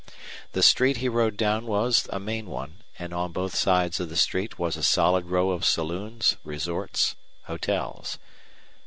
[0.53, 4.15] The street he rode down was a main one, and on both sides of the
[4.15, 8.17] street was a solid row of saloons, resorts, hotels.